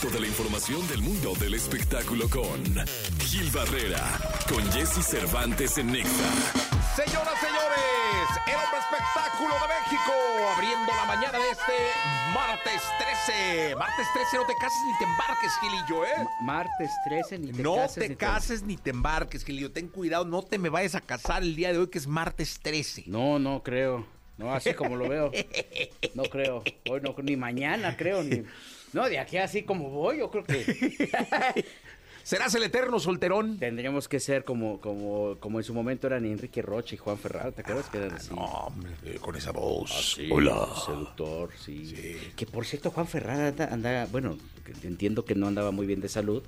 [0.00, 2.64] resto de la información del mundo del espectáculo con
[3.18, 4.02] Gil Barrera,
[4.48, 6.30] con Jesse Cervantes en Nexa.
[6.96, 10.12] Señoras, señores, el hombre espectáculo de México,
[10.54, 11.72] abriendo la mañana de este
[12.32, 12.82] martes
[13.26, 13.76] 13.
[13.76, 16.28] Martes 13, no te cases ni te embarques, Gilillo, ¿eh?
[16.42, 17.94] Martes 13, ni te no cases.
[17.94, 19.70] te ni cases ni te embarques, Gilillo.
[19.70, 22.58] Ten cuidado, no te me vayas a casar el día de hoy, que es martes
[22.62, 23.04] 13.
[23.06, 24.06] No, no creo.
[24.40, 25.30] No, así como lo veo.
[26.14, 26.64] No creo.
[26.88, 28.22] Hoy no, ni mañana creo.
[28.24, 28.42] Ni...
[28.92, 30.64] No, de aquí así como voy, yo creo que
[32.22, 33.58] ¿Serás el eterno solterón?
[33.58, 37.50] tendríamos que ser como, como, como en su momento eran Enrique Roche y Juan Ferrara.
[37.50, 38.34] ¿Te acuerdas que eran así?
[38.34, 40.14] No, hombre, eh, con esa voz.
[40.16, 40.68] Sí, Hola.
[40.84, 41.94] Seductor, sí.
[42.36, 44.36] Que por cierto, Juan Ferrara anda, anda- bueno,
[44.84, 46.42] entiendo que no andaba muy bien de salud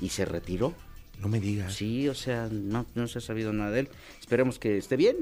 [0.00, 0.72] y se retiró.
[1.20, 1.74] No me digas.
[1.74, 3.88] Sí, o sea, no, no se ha sabido nada de él.
[4.20, 5.16] Esperemos que esté bien,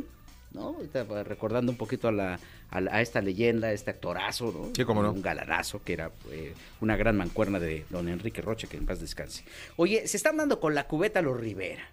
[0.56, 0.76] ¿no?
[1.22, 4.70] Recordando un poquito a, la, a, la- a esta leyenda, a este actorazo, ¿no?
[4.74, 5.12] Sí, cómo no.
[5.12, 8.98] Un galanazo, que era eh, una gran mancuerna de don Enrique Roche, que en paz
[9.00, 9.44] descanse.
[9.76, 11.84] Oye, se están dando con la cubeta los Rivera.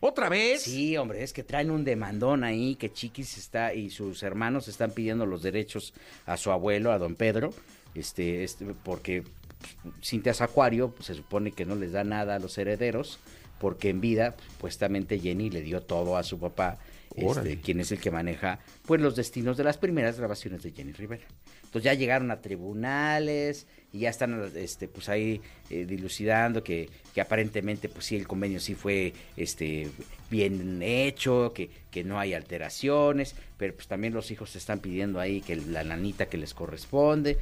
[0.00, 0.62] ¿Otra vez?
[0.62, 4.90] Sí, hombre, es que traen un demandón ahí que Chiquis está y sus hermanos están
[4.90, 5.94] pidiendo los derechos
[6.26, 7.54] a su abuelo, a don Pedro,
[7.94, 12.38] este, este porque pues, Cintia Acuario pues, se supone que no les da nada a
[12.40, 13.20] los herederos,
[13.60, 16.78] porque en vida, supuestamente Jenny le dio todo a su papá.
[17.16, 20.92] Este, quien es el que maneja pues los destinos de las primeras grabaciones de Jenny
[20.92, 21.24] Rivera.
[21.64, 27.20] Entonces ya llegaron a tribunales y ya están este, pues ahí eh, dilucidando que, que
[27.20, 29.88] aparentemente pues sí el convenio sí fue este
[30.30, 35.40] bien hecho, que, que no hay alteraciones, pero pues también los hijos están pidiendo ahí
[35.40, 37.38] que la nanita que les corresponde.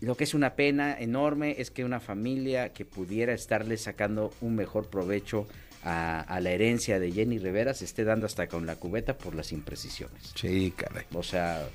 [0.00, 4.56] Lo que es una pena enorme es que una familia que pudiera estarle sacando un
[4.56, 5.46] mejor provecho
[5.84, 9.34] a, a la herencia de Jenny Rivera se esté dando hasta con la cubeta por
[9.34, 10.32] las imprecisiones.
[10.34, 11.04] Sí, caray.
[11.12, 11.68] O sea,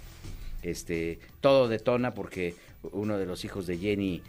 [0.64, 2.56] este, todo detona porque
[2.92, 4.22] uno de los hijos de Jenny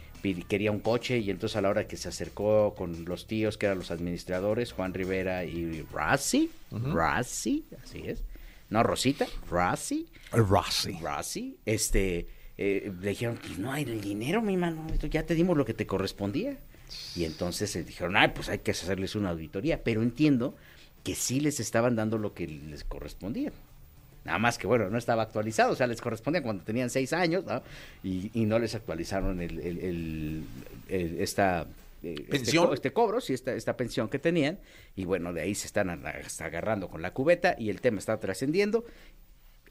[0.47, 3.65] quería un coche y entonces a la hora que se acercó con los tíos que
[3.65, 8.23] eran los administradores, Juan Rivera y Rossi, Rossi, así es,
[8.69, 10.97] no Rosita, Rossi, Rossi.
[11.01, 12.27] Rossi, este,
[12.57, 15.73] eh, le dijeron, pues no hay el dinero, mi mano, ya te dimos lo que
[15.73, 16.57] te correspondía.
[17.15, 20.55] Y entonces le dijeron, ay, pues hay que hacerles una auditoría, pero entiendo
[21.03, 23.51] que sí les estaban dando lo que les correspondía.
[24.23, 27.43] Nada más que, bueno, no estaba actualizado, o sea, les correspondía cuando tenían seis años,
[27.45, 27.63] ¿no?
[28.03, 30.43] Y, y no les actualizaron el, el- el-
[30.89, 31.65] el- esta...
[32.03, 32.73] eh, este ¿Pensión?
[32.73, 34.59] Este, cobro, sí, esta, esta pensión que tenían,
[34.95, 38.85] y bueno, de ahí se están agarrando con la cubeta y el tema está trascendiendo.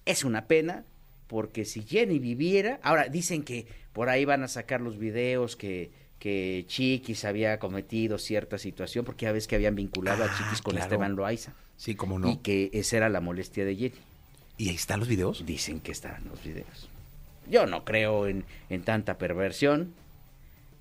[0.04, 0.84] Es una pena,
[1.28, 5.92] porque si Jenny viviera, ahora dicen que por ahí van a sacar los videos que,
[6.20, 10.62] que Chiquis había cometido cierta situación, porque ya ves que habían vinculado a Ah, Chiquis
[10.62, 10.84] con claro.
[10.86, 12.42] Esteban Loaiza, Sí, cómo y no.
[12.42, 13.94] que esa era la molestia de Jenny.
[14.58, 15.44] ¿Y ahí están los videos?
[15.46, 16.88] Dicen que están los videos.
[17.48, 19.94] Yo no creo en, en tanta perversión,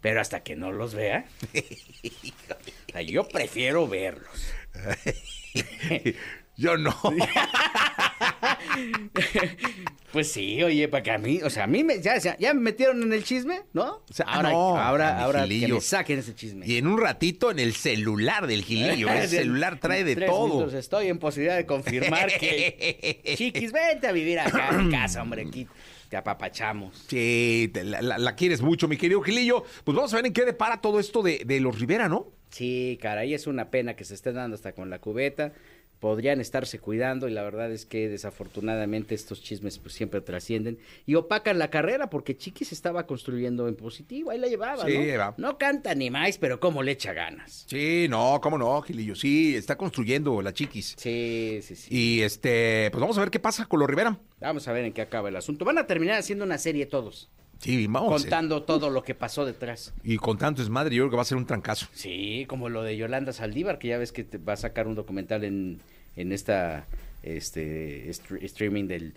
[0.01, 4.53] pero hasta que no los vea, o sea, yo prefiero verlos.
[6.57, 6.93] Yo no.
[10.11, 12.53] Pues sí, oye, para que a mí, o sea, a mí me, ya, ya, ya
[12.55, 14.03] me metieron en el chisme, ¿no?
[14.09, 16.65] O sea, ahora, no, ahora, ahora que me saquen ese chisme.
[16.67, 19.07] Y en un ratito en el celular del Gilillo.
[19.13, 20.47] El celular trae de Tres todo.
[20.47, 25.43] minutos estoy en posibilidad de confirmar que Chiquis, vente a vivir acá en casa, hombre,
[25.47, 25.67] aquí
[26.09, 27.05] te apapachamos.
[27.07, 29.63] Sí, te- la, la- la quieres mucho, mi querido Gilillo.
[29.83, 32.31] Pues vamos a ver en qué depara todo esto de, de los Rivera, ¿no?
[32.49, 35.53] Sí, caray, es una pena que se esté dando hasta con la cubeta.
[35.99, 41.15] Podrían estarse cuidando y la verdad es que desafortunadamente estos chismes pues siempre trascienden y
[41.15, 45.33] opacan la carrera porque Chiquis estaba construyendo en positivo, ahí la llevaba, Sí, ¿no?
[45.37, 47.65] No canta ni más, pero cómo le echa ganas.
[47.67, 49.15] Sí, no, cómo no, Gilillo.
[49.15, 50.95] Sí, está construyendo la chiquis.
[50.97, 51.87] Sí, sí, sí.
[51.93, 54.17] Y este, pues vamos a ver qué pasa con los Rivera.
[54.39, 55.65] Vamos a ver en qué acaba el asunto.
[55.65, 57.29] Van a terminar haciendo una serie todos,
[57.59, 58.21] Sí, vamos.
[58.21, 58.23] eh.
[58.25, 59.93] contando todo lo que pasó detrás.
[60.03, 61.87] Y con tanto desmadre, yo creo que va a ser un trancazo.
[61.93, 64.95] Sí, como lo de Yolanda Saldívar, que ya ves que te va a sacar un
[64.95, 65.79] documental en,
[66.15, 66.85] en esta
[67.21, 69.13] este stre- streaming del.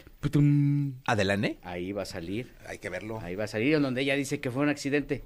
[1.07, 1.59] Adelante.
[1.63, 2.51] Ahí va a salir.
[2.67, 3.21] Hay que verlo.
[3.21, 5.25] Ahí va a salir, en donde ella dice que fue un accidente.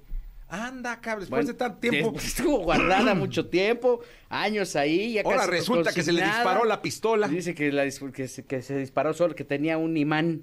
[0.48, 2.14] Anda, cabrón, después Bueno, de tanto tiempo.
[2.18, 5.14] Estuvo guardada mucho tiempo, años ahí.
[5.14, 7.26] Ya Ahora casi resulta que se le disparó la pistola.
[7.28, 10.42] Dice que, la dis- que, se, que se disparó solo, que tenía un imán.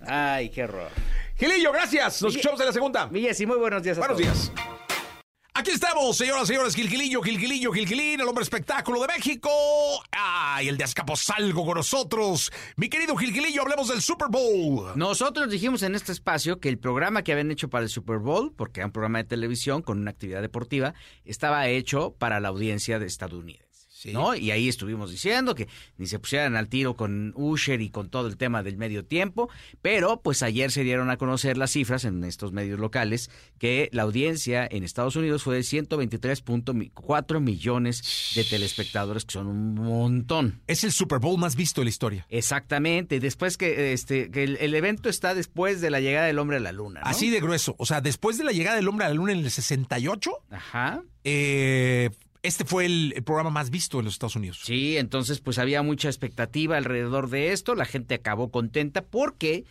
[0.00, 0.88] Ay, qué horror.
[1.38, 2.20] Gilillo, gracias.
[2.22, 3.06] Nos escuchamos en la segunda.
[3.08, 4.50] Miguel, sí, muy buenos días a Buenos todos.
[4.50, 4.52] días.
[5.54, 9.50] Aquí estamos, señoras y señores, Gilgilillo, Gilgilillo, Gilgilín, el hombre espectáculo de México.
[10.12, 12.52] ¡Ay, el de Azcapotzalco con nosotros!
[12.76, 14.92] Mi querido Gilgilillo, hablemos del Super Bowl.
[14.94, 18.52] Nosotros dijimos en este espacio que el programa que habían hecho para el Super Bowl,
[18.54, 20.94] porque era un programa de televisión con una actividad deportiva,
[21.24, 23.67] estaba hecho para la audiencia de estadounidense.
[24.06, 24.34] ¿No?
[24.34, 28.28] Y ahí estuvimos diciendo que ni se pusieran al tiro con Usher y con todo
[28.28, 29.48] el tema del medio tiempo,
[29.82, 34.02] pero pues ayer se dieron a conocer las cifras en estos medios locales que la
[34.02, 40.62] audiencia en Estados Unidos fue de 123.4 millones de telespectadores, que son un montón.
[40.66, 42.26] Es el Super Bowl más visto de la historia.
[42.28, 46.60] Exactamente, después que este que el, evento está después de la llegada del hombre a
[46.60, 49.14] la luna, Así de grueso, o sea, después de la llegada del hombre a la
[49.14, 51.02] luna en el 68, Ajá.
[51.24, 52.10] Eh,
[52.48, 54.60] este fue el, programa más visto en los Estados Unidos.
[54.64, 59.64] Sí, entonces pues había mucha expectativa alrededor de esto, la gente acabó contenta porque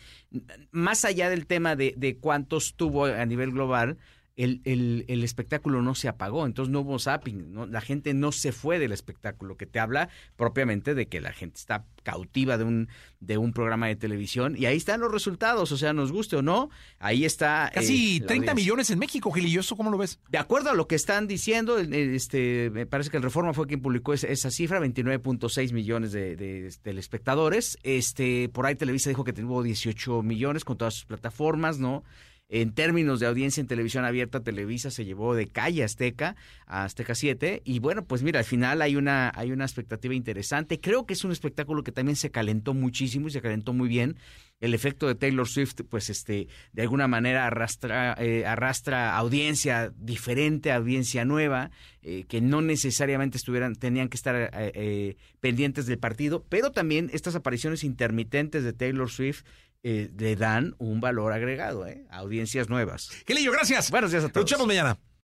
[0.70, 3.98] más allá del tema de, de cuántos tuvo a nivel global,
[4.38, 7.66] el, el, el, espectáculo no se apagó, entonces no hubo zapping, ¿no?
[7.66, 11.58] la gente no se fue del espectáculo, que te habla propiamente de que la gente
[11.58, 12.88] está cautiva de un,
[13.18, 16.42] de un programa de televisión y ahí están los resultados, o sea, nos guste o
[16.42, 16.70] no,
[17.00, 17.70] ahí está.
[17.74, 20.20] Casi 30 eh, millones en México, Gil, cómo lo ves?
[20.28, 23.82] De acuerdo a lo que están diciendo, este, me parece que el Reforma fue quien
[23.82, 29.32] publicó esa, esa cifra, 29.6 millones de, de, telespectadores, este, por ahí Televisa dijo que
[29.32, 32.04] tuvo 18 millones con todas sus plataformas, ¿no?
[32.50, 36.34] En términos de audiencia en televisión abierta, Televisa se llevó de calle Azteca
[36.66, 40.80] a Azteca 7 y bueno, pues mira, al final hay una hay una expectativa interesante.
[40.80, 44.16] Creo que es un espectáculo que también se calentó muchísimo y se calentó muy bien.
[44.60, 50.72] El efecto de Taylor Swift, pues este, de alguna manera arrastra, eh, arrastra audiencia diferente,
[50.72, 51.70] audiencia nueva,
[52.02, 57.36] eh, que no necesariamente estuvieran, tenían que estar eh, pendientes del partido, pero también estas
[57.36, 59.44] apariciones intermitentes de Taylor Swift
[59.82, 62.04] eh, le dan un valor agregado, ¿eh?
[62.10, 63.10] A audiencias nuevas.
[63.26, 63.90] Gilillo, gracias.
[63.90, 64.44] Buenos días a todos.
[64.44, 64.98] Luchamos mañana.